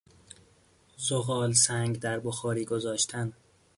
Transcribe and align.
زغالسنگ 0.97 1.99
در 1.99 2.19
بخاری 2.19 2.65
گذاشتن 2.65 3.33